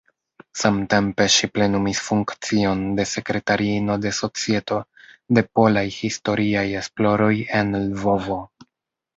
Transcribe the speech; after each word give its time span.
Samtempe 0.59 1.25
ŝi 1.33 1.49
plenumis 1.57 1.99
funkcion 2.05 2.81
de 2.99 3.05
sekretariino 3.11 3.99
de 4.07 4.15
Societo 4.21 4.79
de 5.39 5.45
Polaj 5.61 5.87
Historiaj 5.99 6.67
Esploroj 6.83 7.33
en 7.61 7.75
Lvovo. 7.85 8.41